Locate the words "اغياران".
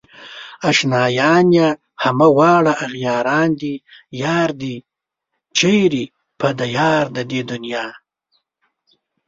2.85-3.49